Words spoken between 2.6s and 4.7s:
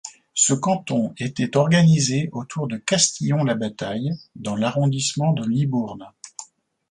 de Castillon-la-Bataille, dans